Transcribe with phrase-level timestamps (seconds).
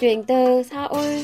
[0.00, 1.20] Chuyện từ Seoul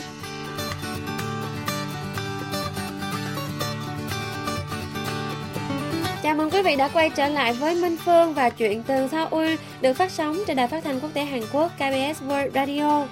[6.22, 9.54] Chào mừng quý vị đã quay trở lại với Minh Phương và chuyện từ Seoul
[9.80, 13.06] được phát sóng trên đài phát thanh quốc tế Hàn Quốc KBS World Radio.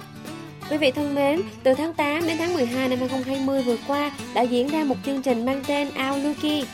[0.69, 4.41] Quý vị thân mến, từ tháng 8 đến tháng 12 năm 2020 vừa qua đã
[4.41, 6.65] diễn ra một chương trình mang tên Auluki.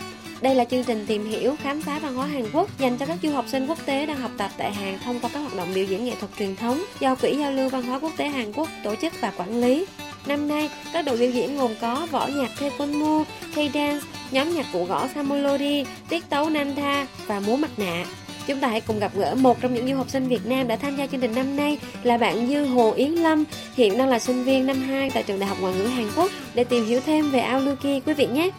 [0.41, 3.17] Đây là chương trình tìm hiểu, khám phá văn hóa Hàn Quốc dành cho các
[3.23, 5.67] du học sinh quốc tế đang học tập tại Hàn thông qua các hoạt động
[5.75, 8.53] biểu diễn nghệ thuật truyền thống do Quỹ giao lưu văn hóa quốc tế Hàn
[8.53, 9.85] Quốc tổ chức và quản lý.
[10.25, 13.23] Năm nay, các đội biểu diễn gồm có võ nhạc Taekwondo,
[13.55, 13.99] K-dance,
[14.31, 18.05] nhóm nhạc cụ gõ Samolodi, tiết tấu Nantha và múa mặt nạ.
[18.47, 20.75] Chúng ta hãy cùng gặp gỡ một trong những du học sinh Việt Nam đã
[20.75, 23.43] tham gia chương trình năm nay là bạn Dư Hồ Yến Lâm,
[23.75, 26.31] hiện đang là sinh viên năm 2 tại trường Đại học Ngoại ngữ Hàn Quốc
[26.53, 28.49] để tìm hiểu thêm về Aoluki quý vị nhé.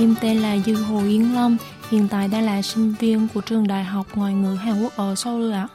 [0.00, 1.56] Em tên là Dư Hồ Yến Lâm,
[1.90, 5.14] hiện tại đang là sinh viên của trường Đại học Ngoại ngữ Hàn Quốc ở
[5.14, 5.68] Seoul ạ.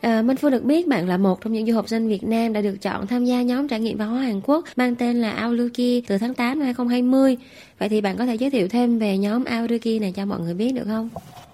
[0.00, 2.52] À, Minh Phương được biết bạn là một trong những du học sinh Việt Nam
[2.52, 5.30] đã được chọn tham gia nhóm trải nghiệm văn hóa Hàn Quốc mang tên là
[5.30, 7.36] Auluki từ tháng 8 năm 2020.
[7.78, 10.54] Vậy thì bạn có thể giới thiệu thêm về nhóm Auluki này cho mọi người
[10.54, 11.08] biết được không?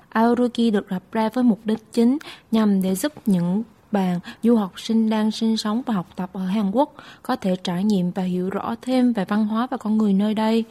[0.08, 2.18] Auluki được lập ra với mục đích chính
[2.50, 3.62] nhằm để giúp những
[3.92, 7.56] bạn du học sinh đang sinh sống và học tập ở Hàn Quốc có thể
[7.64, 10.64] trải nghiệm và hiểu rõ thêm về văn hóa và con người nơi đây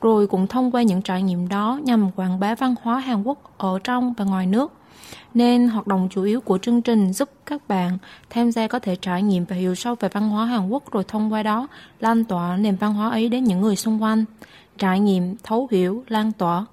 [0.00, 3.58] rồi cũng thông qua những trải nghiệm đó nhằm quảng bá văn hóa Hàn Quốc
[3.58, 4.72] ở trong và ngoài nước.
[5.34, 7.98] Nên hoạt động chủ yếu của chương trình giúp các bạn
[8.30, 11.04] tham gia có thể trải nghiệm và hiểu sâu về văn hóa Hàn Quốc rồi
[11.04, 11.66] thông qua đó
[12.00, 14.24] lan tỏa nền văn hóa ấy đến những người xung quanh.
[14.78, 16.66] Trải nghiệm, thấu hiểu, lan tỏa.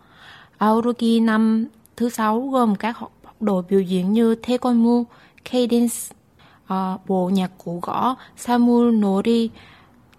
[0.58, 1.66] Aoruki năm
[1.98, 2.98] thứ sáu gồm các
[3.40, 5.04] đội biểu diễn như Taekwondo,
[5.52, 5.96] Cadence,
[6.74, 9.50] uh, bộ nhạc cụ gõ, Samu Nori,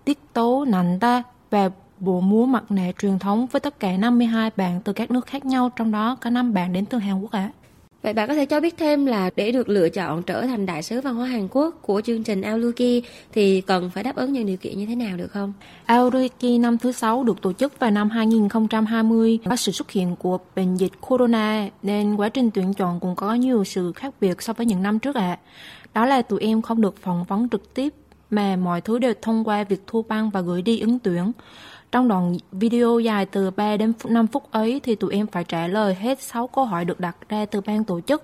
[0.04, 4.80] tiết tấu Nanda và bộ múa mặt nạ truyền thống với tất cả 52 bạn
[4.84, 7.50] từ các nước khác nhau, trong đó có 5 bạn đến từ Hàn Quốc ạ.
[7.54, 7.64] À.
[8.04, 10.82] Vậy bạn có thể cho biết thêm là để được lựa chọn trở thành đại
[10.82, 14.46] sứ văn hóa Hàn Quốc của chương trình Auluki thì cần phải đáp ứng những
[14.46, 15.52] điều kiện như thế nào được không?
[15.84, 20.38] Auluki năm thứ sáu được tổ chức vào năm 2020 có sự xuất hiện của
[20.56, 24.52] bệnh dịch corona nên quá trình tuyển chọn cũng có nhiều sự khác biệt so
[24.52, 25.20] với những năm trước ạ.
[25.20, 25.38] À.
[25.94, 27.94] Đó là tụi em không được phỏng vấn trực tiếp
[28.30, 31.32] mà mọi thứ đều thông qua việc thu băng và gửi đi ứng tuyển.
[31.94, 35.66] Trong đoạn video dài từ 3 đến 5 phút ấy thì tụi em phải trả
[35.66, 38.22] lời hết 6 câu hỏi được đặt ra từ ban tổ chức.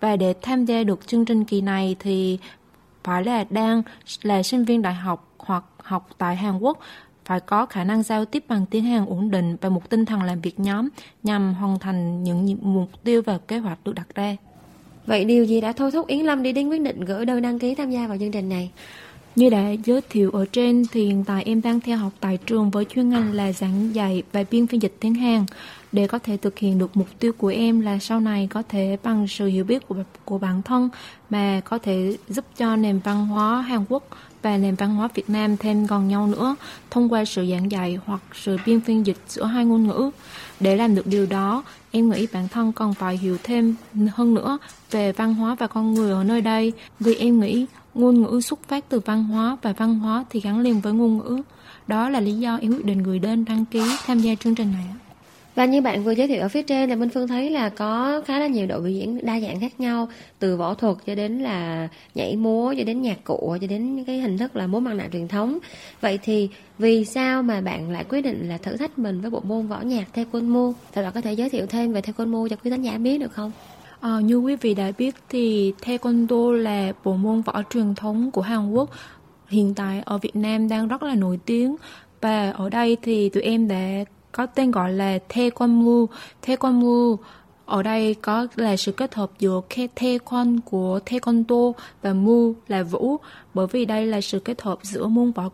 [0.00, 2.38] Và để tham gia được chương trình kỳ này thì
[3.04, 3.82] phải là đang
[4.22, 6.78] là sinh viên đại học hoặc học tại Hàn Quốc,
[7.24, 10.22] phải có khả năng giao tiếp bằng tiếng Hàn ổn định và một tinh thần
[10.22, 10.88] làm việc nhóm
[11.22, 14.36] nhằm hoàn thành những mục tiêu và kế hoạch được đặt ra.
[15.06, 17.58] Vậy điều gì đã thôi thúc Yến Lâm đi đến quyết định gửi đơn đăng
[17.58, 18.70] ký tham gia vào chương trình này?
[19.38, 22.70] Như đã giới thiệu ở trên thì hiện tại em đang theo học tại trường
[22.70, 25.44] với chuyên ngành là giảng dạy và biên phiên dịch tiếng Hàn.
[25.92, 28.96] Để có thể thực hiện được mục tiêu của em là sau này có thể
[29.02, 30.88] bằng sự hiểu biết của của bản thân
[31.30, 34.08] mà có thể giúp cho nền văn hóa Hàn Quốc
[34.42, 36.56] và nền văn hóa Việt Nam thêm gần nhau nữa
[36.90, 40.10] thông qua sự giảng dạy hoặc sự biên phiên dịch giữa hai ngôn ngữ.
[40.60, 43.74] Để làm được điều đó, em nghĩ bản thân còn phải hiểu thêm
[44.14, 44.58] hơn nữa
[44.90, 48.68] về văn hóa và con người ở nơi đây vì em nghĩ Ngôn ngữ xuất
[48.68, 51.42] phát từ văn hóa và văn hóa thì gắn liền với ngôn ngữ.
[51.86, 54.72] Đó là lý do em quyết định gửi đơn đăng ký tham gia chương trình
[54.72, 54.84] này.
[55.54, 58.22] Và như bạn vừa giới thiệu ở phía trên là Minh Phương thấy là có
[58.26, 61.38] khá là nhiều đội biểu diễn đa dạng khác nhau, từ võ thuật cho đến
[61.38, 64.80] là nhảy múa, cho đến nhạc cụ, cho đến những cái hình thức là múa
[64.80, 65.58] mặt nạ truyền thống.
[66.00, 69.40] Vậy thì vì sao mà bạn lại quyết định là thử thách mình với bộ
[69.40, 70.72] môn võ nhạc Taekwondo?
[70.92, 73.32] Thật bạn có thể giới thiệu thêm về Taekwondo cho quý khán giả biết được
[73.32, 73.52] không?
[74.00, 78.40] À, như quý vị đã biết thì Taekwondo là bộ môn võ truyền thống của
[78.40, 78.90] Hàn Quốc
[79.48, 81.76] hiện tại ở Việt Nam đang rất là nổi tiếng
[82.20, 86.06] và ở đây thì tụi em đã có tên gọi là Taekwondo.
[86.46, 87.16] Taekwondo
[87.66, 91.72] ở đây có là sự kết hợp giữa Taekwondo của Taekwondo
[92.02, 93.16] và Mu là vũ
[93.54, 95.50] bởi vì đây là sự kết hợp giữa môn võ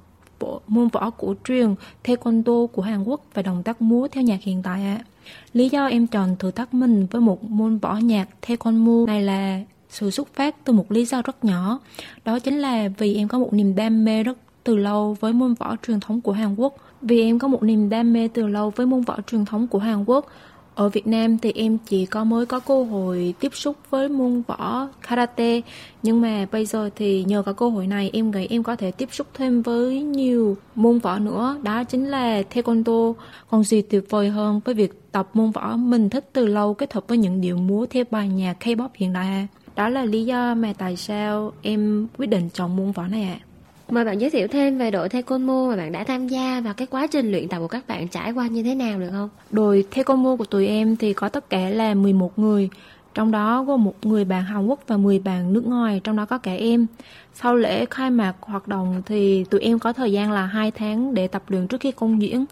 [0.67, 1.75] môn võ cổ truyền
[2.05, 5.05] Taekwondo của Hàn Quốc và động tác múa theo nhạc hiện tại ạ.
[5.05, 5.14] À.
[5.53, 9.61] Lý do em chọn thử thách mình với một môn võ nhạc Taekwondo này là
[9.89, 11.79] sự xuất phát từ một lý do rất nhỏ.
[12.25, 15.55] Đó chính là vì em có một niềm đam mê rất từ lâu với môn
[15.55, 16.77] võ truyền thống của Hàn Quốc.
[17.01, 19.79] Vì em có một niềm đam mê từ lâu với môn võ truyền thống của
[19.79, 20.27] Hàn Quốc,
[20.75, 24.43] ở Việt Nam thì em chỉ có mới có cơ hội tiếp xúc với môn
[24.47, 25.61] võ karate.
[26.03, 28.91] Nhưng mà bây giờ thì nhờ có cơ hội này, em nghĩ em có thể
[28.91, 31.57] tiếp xúc thêm với nhiều môn võ nữa.
[31.63, 33.15] Đó chính là taekwondo.
[33.51, 36.93] Còn gì tuyệt vời hơn với việc tập môn võ mình thích từ lâu kết
[36.93, 40.55] hợp với những điệu múa theo bài nhạc K-pop hiện đại đó là lý do
[40.55, 43.39] mà tại sao em quyết định chọn môn võ này ạ.
[43.41, 43.54] à.
[43.91, 46.87] Mời bạn giới thiệu thêm về đội Taekwondo mà bạn đã tham gia và cái
[46.87, 49.29] quá trình luyện tập của các bạn trải qua như thế nào được không?
[49.51, 52.69] Đội Taekwondo của tụi em thì có tất cả là 11 người,
[53.15, 56.25] trong đó có một người bạn Hàn Quốc và 10 bạn nước ngoài, trong đó
[56.25, 56.87] có cả em.
[57.35, 61.15] Sau lễ khai mạc hoạt động thì tụi em có thời gian là 2 tháng
[61.15, 62.45] để tập luyện trước khi công diễn.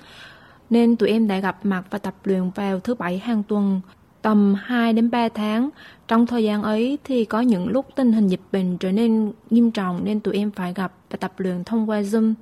[0.70, 3.81] Nên tụi em đã gặp mặt và tập luyện vào thứ bảy hàng tuần
[4.23, 5.70] tầm 2 đến 3 tháng.
[6.08, 9.70] Trong thời gian ấy thì có những lúc tình hình dịch bệnh trở nên nghiêm
[9.70, 12.35] trọng nên tụi em phải gặp và tập luyện thông qua Zoom.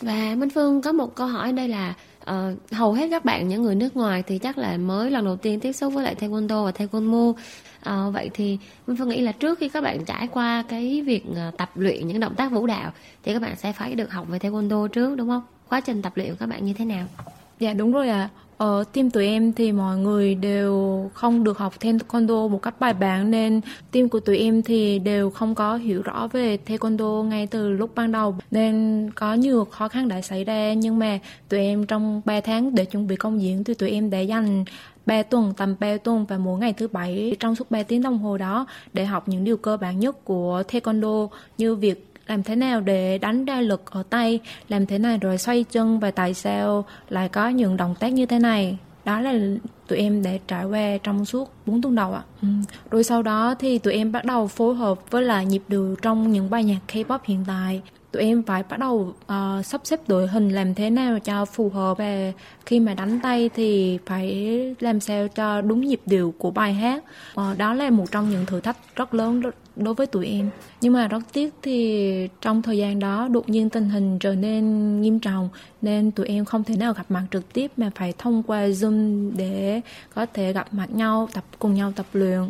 [0.00, 1.94] Và Minh Phương có một câu hỏi đây là
[2.30, 5.36] uh, hầu hết các bạn những người nước ngoài thì chắc là mới lần đầu
[5.36, 9.32] tiên tiếp xúc với lại taekwondo và taekwondo uh, vậy thì Minh Phương nghĩ là
[9.32, 12.66] trước khi các bạn trải qua cái việc uh, tập luyện những động tác vũ
[12.66, 12.92] đạo
[13.22, 16.12] thì các bạn sẽ phải được học về taekwondo trước đúng không quá trình tập
[16.16, 17.06] luyện của các bạn như thế nào
[17.58, 18.30] Dạ đúng rồi ạ.
[18.34, 18.43] À.
[18.58, 22.94] Ở team tụi em thì mọi người đều không được học taekwondo một cách bài
[22.94, 23.60] bản nên
[23.90, 27.94] team của tụi em thì đều không có hiểu rõ về taekwondo ngay từ lúc
[27.94, 28.36] ban đầu.
[28.50, 31.18] Nên có nhiều khó khăn đã xảy ra nhưng mà
[31.48, 34.64] tụi em trong 3 tháng để chuẩn bị công diễn thì tụi em đã dành
[35.06, 38.18] 3 tuần, tầm 3 tuần và mỗi ngày thứ bảy trong suốt 3 tiếng đồng
[38.18, 41.28] hồ đó để học những điều cơ bản nhất của taekwondo
[41.58, 45.38] như việc làm thế nào để đánh ra lực ở tay làm thế nào rồi
[45.38, 49.32] xoay chân và tại sao lại có những động tác như thế này đó là
[49.86, 52.22] tụi em để trải qua trong suốt 4 tuần đầu ạ.
[52.42, 52.48] Ừ.
[52.90, 56.32] Rồi sau đó thì tụi em bắt đầu phối hợp với lại nhịp điệu trong
[56.32, 57.82] những bài nhạc K-pop hiện tại.
[58.14, 61.68] Tụi em phải bắt đầu uh, sắp xếp đội hình làm thế nào cho phù
[61.68, 62.32] hợp và
[62.66, 64.48] khi mà đánh tay thì phải
[64.80, 67.04] làm sao cho đúng nhịp điệu của bài hát.
[67.40, 69.42] Uh, đó là một trong những thử thách rất lớn
[69.76, 70.50] đối với tụi em
[70.80, 75.00] nhưng mà rất tiếc thì trong thời gian đó đột nhiên tình hình trở nên
[75.00, 75.48] nghiêm trọng
[75.82, 79.30] nên tụi em không thể nào gặp mặt trực tiếp mà phải thông qua zoom
[79.36, 79.80] để
[80.14, 82.40] có thể gặp mặt nhau tập cùng nhau tập luyện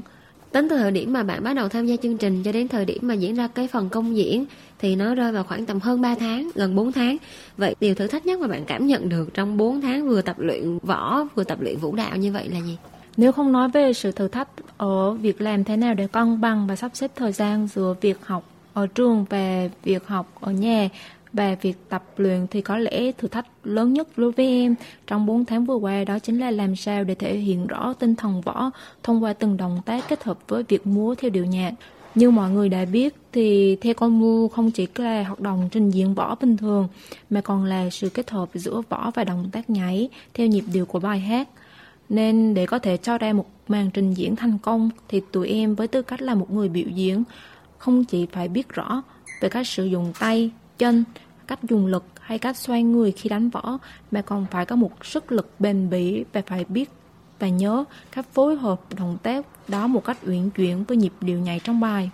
[0.55, 2.85] tính từ thời điểm mà bạn bắt đầu tham gia chương trình cho đến thời
[2.85, 4.45] điểm mà diễn ra cái phần công diễn
[4.79, 7.17] thì nó rơi vào khoảng tầm hơn 3 tháng, gần 4 tháng.
[7.57, 10.37] Vậy điều thử thách nhất mà bạn cảm nhận được trong 4 tháng vừa tập
[10.39, 12.77] luyện võ, vừa tập luyện vũ đạo như vậy là gì?
[13.17, 16.67] Nếu không nói về sự thử thách ở việc làm thế nào để cân bằng
[16.67, 20.89] và sắp xếp thời gian giữa việc học ở trường và việc học ở nhà
[21.35, 24.75] và việc tập luyện thì có lẽ thử thách lớn nhất đối với em
[25.07, 28.15] trong 4 tháng vừa qua đó chính là làm sao để thể hiện rõ tinh
[28.17, 28.71] thần võ
[29.03, 31.73] thông qua từng động tác kết hợp với việc múa theo điệu nhạc.
[32.15, 35.91] Như mọi người đã biết thì theo con mu không chỉ là hoạt động trình
[35.91, 36.89] diễn võ bình thường
[37.31, 40.87] mà còn là sự kết hợp giữa võ và động tác nhảy theo nhịp điệu
[40.87, 41.49] của bài hát.
[42.09, 45.75] Nên để có thể cho ra một màn trình diễn thành công thì tụi em
[45.75, 47.25] với tư cách là một người biểu diễn
[47.79, 49.03] không chỉ phải biết rõ
[49.41, 51.05] về cách sử dụng tay, chân,
[51.47, 53.79] cách dùng lực hay cách xoay người khi đánh võ
[54.11, 56.91] mà còn phải có một sức lực bền bỉ và phải biết
[57.39, 61.39] và nhớ cách phối hợp động tác đó một cách uyển chuyển với nhịp điệu
[61.39, 62.11] nhảy trong bài.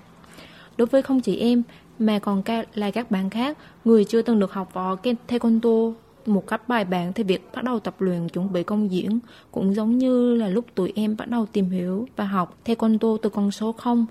[0.76, 1.62] Đối với không chỉ em
[1.98, 2.42] mà còn
[2.74, 4.96] là các bạn khác, người chưa từng được học võ
[5.28, 5.92] taekwondo
[6.26, 9.18] một cách bài bản thì việc bắt đầu tập luyện chuẩn bị công diễn
[9.50, 13.30] cũng giống như là lúc tụi em bắt đầu tìm hiểu và học taekwondo từ
[13.30, 14.06] con số 0.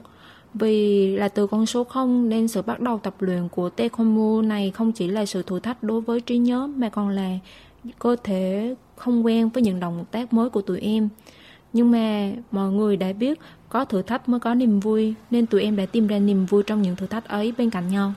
[0.54, 4.72] Vì là từ con số 0 nên sự bắt đầu tập luyện của taekwondo này
[4.72, 7.38] không chỉ là sự thử thách đối với trí nhớ, mà còn là
[8.00, 11.10] cơ thể không quen với những động tác mới của tụi em.
[11.74, 15.62] Nhưng mà mọi người đã biết có thử thách mới có niềm vui, nên tụi
[15.62, 18.14] em đã tìm ra niềm vui trong những thử thách ấy bên cạnh nhau.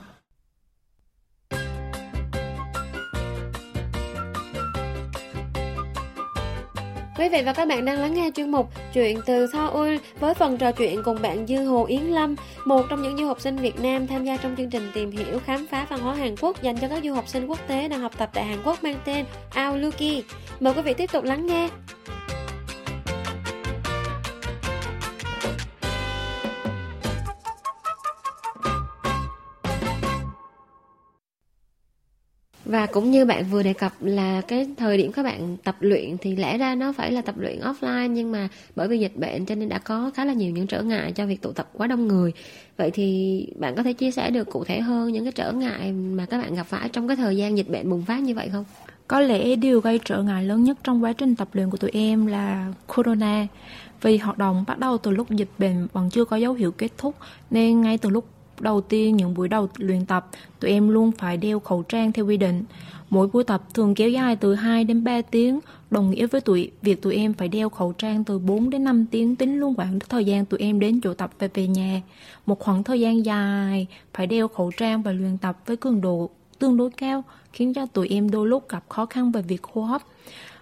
[7.23, 10.57] Quý vị và các bạn đang lắng nghe chuyên mục Chuyện từ Seoul với phần
[10.57, 13.79] trò chuyện cùng bạn Dư Hồ Yến Lâm, một trong những du học sinh Việt
[13.79, 16.77] Nam tham gia trong chương trình tìm hiểu khám phá văn hóa Hàn Quốc dành
[16.77, 19.25] cho các du học sinh quốc tế đang học tập tại Hàn Quốc mang tên
[19.49, 20.23] Aoluki.
[20.59, 21.69] Mời quý vị tiếp tục lắng nghe.
[32.65, 36.17] Và cũng như bạn vừa đề cập là cái thời điểm các bạn tập luyện
[36.21, 39.45] thì lẽ ra nó phải là tập luyện offline, nhưng mà bởi vì dịch bệnh
[39.45, 41.87] cho nên đã có khá là nhiều những trở ngại cho việc tụ tập quá
[41.87, 42.33] đông người.
[42.77, 45.91] Vậy thì bạn có thể chia sẻ được cụ thể hơn những cái trở ngại
[45.91, 48.49] mà các bạn gặp phải trong cái thời gian dịch bệnh bùng phát như vậy
[48.49, 48.65] không?
[49.07, 51.91] Có lẽ điều gây trở ngại lớn nhất trong quá trình tập luyện của tụi
[51.93, 53.47] em là corona.
[54.01, 56.89] Vì hoạt động bắt đầu từ lúc dịch bệnh vẫn chưa có dấu hiệu kết
[56.97, 57.15] thúc,
[57.51, 58.25] nên ngay từ lúc
[58.63, 60.29] đầu tiên những buổi đầu luyện tập,
[60.59, 62.63] tụi em luôn phải đeo khẩu trang theo quy định.
[63.09, 65.59] Mỗi buổi tập thường kéo dài từ 2 đến 3 tiếng,
[65.91, 69.05] đồng nghĩa với tụi việc tụi em phải đeo khẩu trang từ 4 đến 5
[69.11, 72.01] tiếng tính luôn khoảng thời gian tụi em đến chỗ tập và về nhà.
[72.45, 76.29] Một khoảng thời gian dài phải đeo khẩu trang và luyện tập với cường độ
[76.59, 79.81] tương đối cao khiến cho tụi em đôi lúc gặp khó khăn về việc hô
[79.81, 80.01] hấp.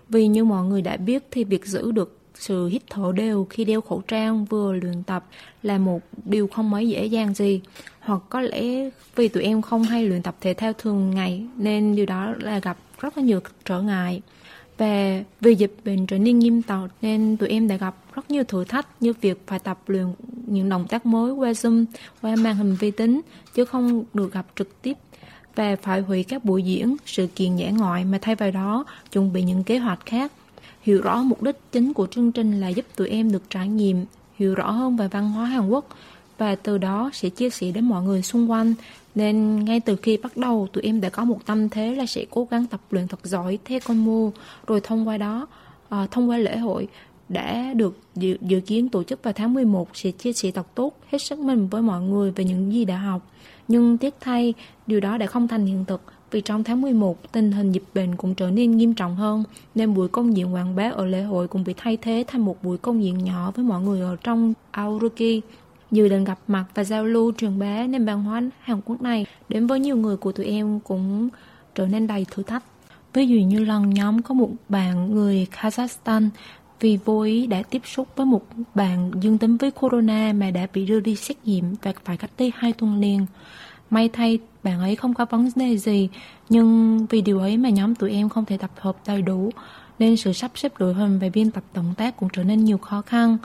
[0.10, 3.66] Vì như mọi người đã biết thì việc giữ được sự hít thở đều khi
[3.66, 5.26] đeo khẩu trang vừa luyện tập
[5.64, 7.62] là một điều không mấy dễ dàng gì
[8.02, 11.96] hoặc có lẽ vì tụi em không hay luyện tập thể thao thường ngày nên
[11.96, 14.22] điều đó là gặp rất là nhiều trở ngại
[14.78, 18.44] và vì dịch bệnh trở nên nghiêm trọng nên tụi em đã gặp rất nhiều
[18.44, 20.06] thử thách như việc phải tập luyện
[20.48, 21.86] những động tác mới qua Zoom,
[22.22, 23.22] qua màn hình vi tính
[23.54, 24.98] chứ không được gặp trực tiếp
[25.56, 29.34] và phải hủy các buổi diễn, sự kiện dã ngoại mà thay vào đó chuẩn
[29.34, 30.32] bị những kế hoạch khác.
[30.82, 34.06] Hiểu rõ mục đích chính của chương trình là giúp tụi em được trải nghiệm,
[34.36, 35.86] hiểu rõ hơn về văn hóa Hàn Quốc
[36.42, 38.74] và từ đó sẽ chia sẻ đến mọi người xung quanh.
[39.16, 42.26] Nên ngay từ khi bắt đầu tụi em đã có một tâm thế là sẽ
[42.30, 44.32] cố gắng tập luyện thật giỏi theo con mưu
[44.68, 45.48] rồi thông qua đó,
[45.90, 46.88] à, thông qua lễ hội
[47.30, 50.94] đã được dự, dự kiến tổ chức vào tháng 11 sẽ chia sẻ thật tốt
[51.12, 53.22] hết sức mình với mọi người về những gì đã học.
[53.68, 54.54] Nhưng tiếc thay,
[54.88, 58.16] điều đó đã không thành hiện thực vì trong tháng 11 tình hình dịch bệnh
[58.16, 59.44] cũng trở nên nghiêm trọng hơn
[59.76, 62.64] nên buổi công diễn quảng bá ở lễ hội cũng bị thay thế thành một
[62.64, 65.42] buổi công diễn nhỏ với mọi người ở trong Aoruki.
[65.92, 69.26] Dự định gặp mặt và giao lưu truyền bá nên văn hóa Hàn Quốc này
[69.50, 71.30] đến với nhiều người của tụi em cũng
[71.76, 72.64] trở nên đầy thử thách.
[73.14, 76.30] Ví dụ như lần nhóm có một bạn người Kazakhstan
[76.80, 78.46] vì vô ý đã tiếp xúc với một
[78.76, 82.32] bạn dương tính với corona mà đã bị đưa đi xét nghiệm và phải cách
[82.38, 83.26] ly hai tuần liền.
[83.90, 86.10] May thay bạn ấy không có vấn đề gì,
[86.50, 89.50] nhưng vì điều ấy mà nhóm tụi em không thể tập hợp đầy đủ,
[90.00, 92.78] nên sự sắp xếp đội hình và biên tập tổng tác cũng trở nên nhiều
[92.78, 93.38] khó khăn.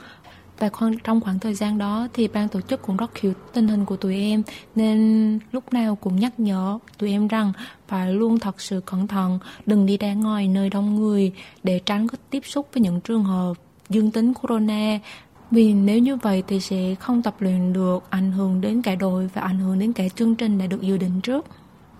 [0.59, 0.69] Và
[1.03, 3.97] trong khoảng thời gian đó thì ban tổ chức cũng rất hiểu tình hình của
[3.97, 4.43] tụi em
[4.75, 7.53] nên lúc nào cũng nhắc nhở tụi em rằng
[7.87, 11.31] phải luôn thật sự cẩn thận, đừng đi ra ngoài nơi đông người
[11.63, 13.53] để tránh có tiếp xúc với những trường hợp
[13.89, 14.99] dương tính corona
[15.51, 19.29] vì nếu như vậy thì sẽ không tập luyện được, ảnh hưởng đến cả đội
[19.33, 21.45] và ảnh hưởng đến cả chương trình đã được dự định trước.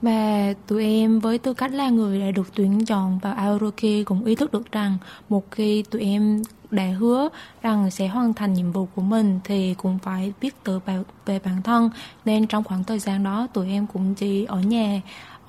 [0.01, 4.25] Và tụi em với tư cách là người đã được tuyển chọn vào Aoroki cũng
[4.25, 4.97] ý thức được rằng
[5.29, 7.29] một khi tụi em đã hứa
[7.61, 11.39] rằng sẽ hoàn thành nhiệm vụ của mình thì cũng phải biết tự bảo về
[11.39, 11.89] bản thân.
[12.25, 15.01] Nên trong khoảng thời gian đó, tụi em cũng chỉ ở nhà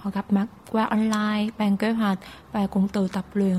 [0.02, 2.18] ờ, gặp mặt qua online, bàn kế hoạch
[2.52, 3.58] và cũng tự tập luyện.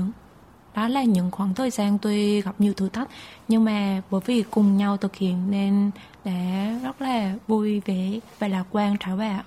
[0.74, 3.08] Đó là những khoảng thời gian tuy gặp nhiều thử thách,
[3.48, 5.90] nhưng mà bởi vì cùng nhau thực hiện nên
[6.24, 9.38] đã rất là vui vẻ và lạc quan trở về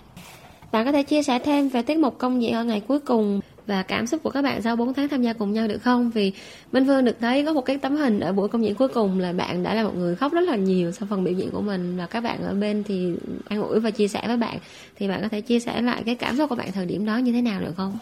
[0.73, 3.39] bạn có thể chia sẻ thêm về tiết mục công diễn ở ngày cuối cùng
[3.67, 6.11] và cảm xúc của các bạn sau 4 tháng tham gia cùng nhau được không?
[6.11, 6.31] Vì
[6.71, 9.19] Minh Phương được thấy có một cái tấm hình ở buổi công diễn cuối cùng
[9.19, 11.61] là bạn đã là một người khóc rất là nhiều sau phần biểu diễn của
[11.61, 13.13] mình và các bạn ở bên thì
[13.49, 14.57] an ủi và chia sẻ với bạn
[14.95, 17.17] thì bạn có thể chia sẻ lại cái cảm xúc của bạn thời điểm đó
[17.17, 17.97] như thế nào được không?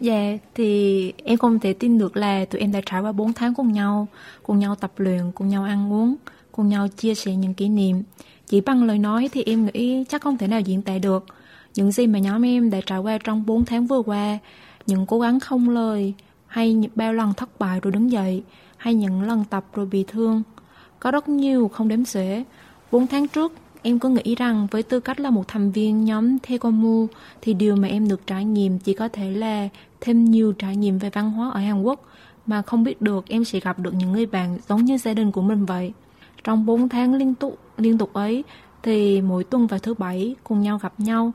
[0.00, 3.54] Dạ, thì em không thể tin được là tụi em đã trải qua 4 tháng
[3.54, 4.08] cùng nhau,
[4.42, 6.14] cùng nhau tập luyện, cùng nhau ăn uống,
[6.52, 8.02] cùng nhau chia sẻ những kỷ niệm.
[8.46, 11.26] Chỉ bằng lời nói thì em nghĩ chắc không thể nào diễn tả được.
[11.74, 14.38] Những gì mà nhóm em đã trải qua trong 4 tháng vừa qua,
[14.86, 16.14] những cố gắng không lời,
[16.46, 18.42] hay bao lần thất bại rồi đứng dậy,
[18.76, 20.42] hay những lần tập rồi bị thương.
[21.00, 22.44] Có rất nhiều không đếm xuể.
[22.90, 23.52] 4 tháng trước,
[23.84, 27.06] Em cứ nghĩ rằng với tư cách là một thành viên nhóm Tekomu
[27.40, 29.68] thì điều mà em được trải nghiệm chỉ có thể là
[30.00, 32.04] thêm nhiều trải nghiệm về văn hóa ở Hàn Quốc
[32.46, 35.32] mà không biết được em sẽ gặp được những người bạn giống như gia đình
[35.32, 35.92] của mình vậy.
[36.44, 38.44] Trong 4 tháng liên tục liên tục ấy
[38.82, 41.32] thì mỗi tuần vào thứ bảy cùng nhau gặp nhau,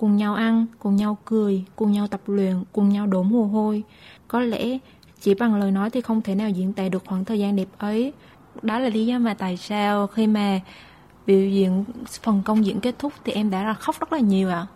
[0.00, 3.82] cùng nhau ăn, cùng nhau cười, cùng nhau tập luyện, cùng nhau đổ mồ hôi.
[4.28, 4.78] Có lẽ
[5.20, 7.68] chỉ bằng lời nói thì không thể nào diễn tả được khoảng thời gian đẹp
[7.78, 8.12] ấy.
[8.62, 10.60] Đó là lý do mà tại sao khi mà
[11.26, 11.84] biểu diễn
[12.22, 14.66] phần công diễn kết thúc thì em đã là khóc rất là nhiều ạ.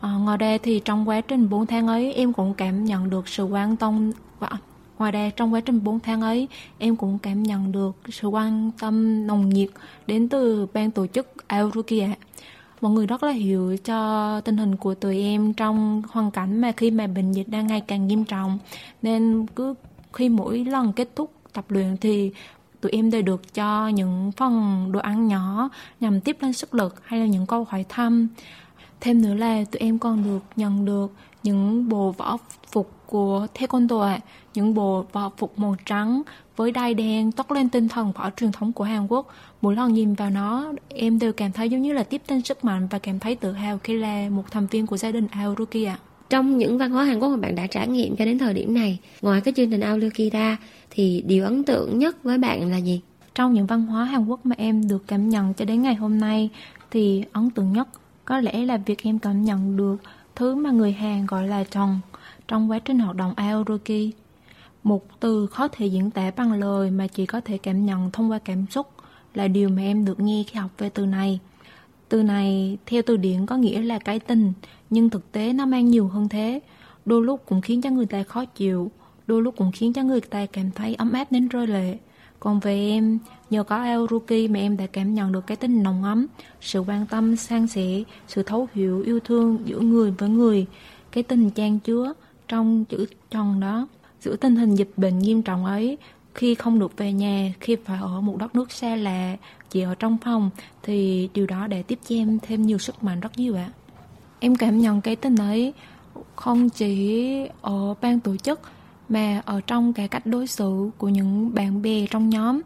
[0.00, 0.08] À.
[0.08, 3.28] À, ngoài ra thì trong quá trình 4 tháng ấy em cũng cảm nhận được
[3.28, 4.58] sự quan tâm à,
[4.98, 6.48] Ngoài ra trong quá trình 4 tháng ấy
[6.78, 9.68] em cũng cảm nhận được sự quan tâm nồng nhiệt
[10.06, 12.02] đến từ ban tổ chức Aoruki
[12.80, 16.72] Mọi người rất là hiểu cho tình hình của tụi em trong hoàn cảnh mà
[16.72, 18.58] khi mà bệnh dịch đang ngày càng nghiêm trọng.
[19.02, 19.74] Nên cứ
[20.12, 22.32] khi mỗi lần kết thúc tập luyện thì
[22.80, 25.68] tụi em đều được cho những phần đồ ăn nhỏ
[26.00, 28.28] nhằm tiếp lên sức lực hay là những câu hỏi thăm.
[29.00, 32.36] Thêm nữa là tụi em còn được nhận được những bộ võ
[32.72, 34.18] phục của taekwondo
[34.54, 36.22] những bộ võ phục màu trắng
[36.56, 39.26] với đai đen toát lên tinh thần võ truyền thống của Hàn Quốc
[39.60, 42.64] mỗi lần nhìn vào nó em đều cảm thấy giống như là tiếp thêm sức
[42.64, 45.86] mạnh và cảm thấy tự hào khi là một thành viên của gia đình Aoruki
[45.86, 45.98] ạ
[46.30, 48.74] trong những văn hóa Hàn Quốc mà bạn đã trải nghiệm cho đến thời điểm
[48.74, 50.56] này ngoài cái chương trình Aoruki ra
[50.90, 53.00] thì điều ấn tượng nhất với bạn là gì?
[53.34, 56.20] Trong những văn hóa Hàn Quốc mà em được cảm nhận cho đến ngày hôm
[56.20, 56.50] nay
[56.90, 57.88] thì ấn tượng nhất
[58.24, 59.96] có lẽ là việc em cảm nhận được
[60.38, 62.00] thứ mà người Hàn gọi là tròn
[62.48, 64.12] trong quá trình hoạt động Aoruki.
[64.82, 68.30] Một từ khó thể diễn tả bằng lời mà chỉ có thể cảm nhận thông
[68.30, 68.86] qua cảm xúc
[69.34, 71.38] là điều mà em được nghe khi học về từ này.
[72.08, 74.52] Từ này theo từ điển có nghĩa là cái tình,
[74.90, 76.60] nhưng thực tế nó mang nhiều hơn thế.
[77.04, 78.90] Đôi lúc cũng khiến cho người ta khó chịu,
[79.26, 81.98] đôi lúc cũng khiến cho người ta cảm thấy ấm áp đến rơi lệ.
[82.40, 83.18] Còn về em,
[83.50, 86.26] nhờ có Aoruki mà em đã cảm nhận được cái tình nồng ấm,
[86.60, 90.66] sự quan tâm, san sẻ, sự thấu hiểu, yêu thương giữa người với người,
[91.12, 92.12] cái tình trang chứa
[92.48, 93.88] trong chữ tròn đó.
[94.20, 95.98] Giữa tình hình dịch bệnh nghiêm trọng ấy,
[96.34, 99.36] khi không được về nhà, khi phải ở một đất nước xa lạ,
[99.70, 100.50] chỉ ở trong phòng,
[100.82, 103.70] thì điều đó để tiếp cho em thêm nhiều sức mạnh rất nhiều ạ.
[104.40, 105.72] Em cảm nhận cái tình ấy
[106.36, 107.24] không chỉ
[107.60, 108.60] ở ban tổ chức
[109.08, 112.60] mà ở trong cái cách đối xử của những bạn bè trong nhóm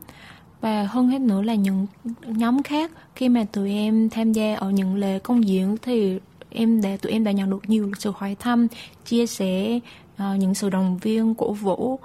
[0.60, 1.86] và hơn hết nữa là những
[2.26, 6.18] nhóm khác khi mà tụi em tham gia ở những lễ công diễn thì
[6.50, 8.66] em đã tụi em đã nhận được nhiều sự hỏi thăm
[9.04, 9.78] chia sẻ
[10.14, 11.98] uh, những sự động viên cổ vũ.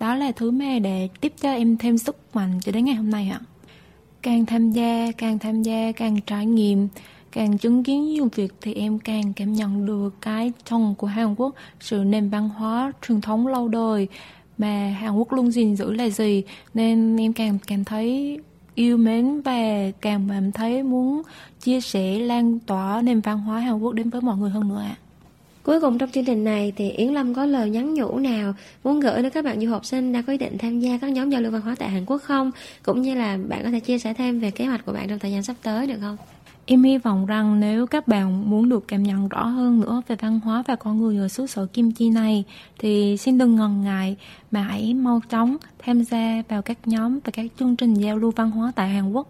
[0.00, 3.10] Đó là thứ mà để tiếp cho em thêm sức mạnh cho đến ngày hôm
[3.10, 3.40] nay ạ.
[4.22, 6.88] Càng tham gia càng tham gia càng trải nghiệm
[7.36, 11.34] càng chứng kiến nhiều việc thì em càng cảm nhận được cái trong của Hàn
[11.34, 14.08] Quốc, sự nền văn hóa truyền thống lâu đời
[14.58, 16.42] mà Hàn Quốc luôn gìn giữ là gì
[16.74, 18.38] nên em càng cảm thấy
[18.74, 21.22] yêu mến và càng cảm thấy muốn
[21.60, 24.80] chia sẻ, lan tỏa nền văn hóa Hàn Quốc đến với mọi người hơn nữa
[24.80, 24.96] ạ.
[25.62, 29.00] Cuối cùng trong chương trình này thì Yến Lâm có lời nhắn nhủ nào muốn
[29.00, 31.30] gửi đến các bạn du học sinh đã có ý định tham gia các nhóm
[31.30, 32.50] giao lưu văn hóa tại Hàn Quốc không?
[32.82, 35.18] Cũng như là bạn có thể chia sẻ thêm về kế hoạch của bạn trong
[35.18, 36.16] thời gian sắp tới được không?
[36.68, 40.16] Em hy vọng rằng nếu các bạn muốn được cảm nhận rõ hơn nữa về
[40.16, 42.44] văn hóa và con người ở xứ sở Kim Chi này
[42.78, 44.16] thì xin đừng ngần ngại
[44.50, 48.30] mà hãy mau chóng tham gia vào các nhóm và các chương trình giao lưu
[48.30, 49.28] văn hóa tại Hàn Quốc.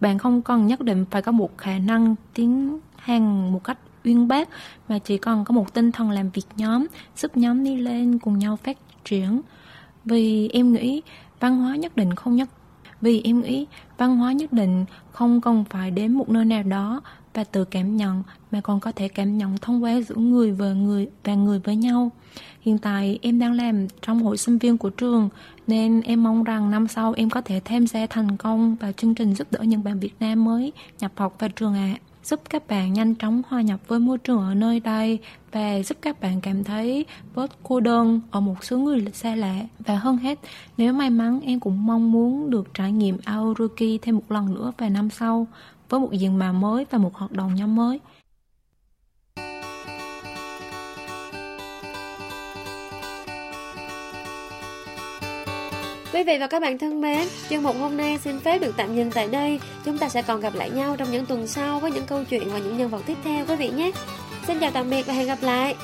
[0.00, 4.28] Bạn không cần nhất định phải có một khả năng tiếng Hàn một cách uyên
[4.28, 4.48] bác
[4.88, 8.38] mà chỉ cần có một tinh thần làm việc nhóm, giúp nhóm đi lên cùng
[8.38, 9.40] nhau phát triển.
[10.04, 11.02] Vì em nghĩ
[11.40, 12.48] văn hóa nhất định không nhất
[13.00, 13.66] vì em nghĩ
[13.98, 17.00] văn hóa nhất định không cần phải đến một nơi nào đó
[17.34, 20.72] và tự cảm nhận, mà còn có thể cảm nhận thông qua giữa người và
[20.72, 22.10] người và người với nhau.
[22.60, 25.28] Hiện tại em đang làm trong hội sinh viên của trường,
[25.66, 29.14] nên em mong rằng năm sau em có thể tham gia thành công vào chương
[29.14, 31.96] trình giúp đỡ những bạn Việt Nam mới nhập học vào trường ạ.
[32.00, 35.18] À giúp các bạn nhanh chóng hòa nhập với môi trường ở nơi đây
[35.52, 37.04] và giúp các bạn cảm thấy
[37.34, 39.56] bớt cô đơn ở một số người xa lạ.
[39.78, 40.38] Và hơn hết,
[40.76, 44.72] nếu may mắn em cũng mong muốn được trải nghiệm Aoruki thêm một lần nữa
[44.78, 45.46] vào năm sau
[45.88, 48.00] với một diện mạo mới và một hoạt động nhóm mới.
[56.16, 58.96] Quý vị và các bạn thân mến, chương mục hôm nay xin phép được tạm
[58.96, 59.60] dừng tại đây.
[59.84, 62.50] Chúng ta sẽ còn gặp lại nhau trong những tuần sau với những câu chuyện
[62.52, 63.90] và những nhân vật tiếp theo quý vị nhé.
[64.46, 65.74] Xin chào tạm biệt và hẹn gặp lại.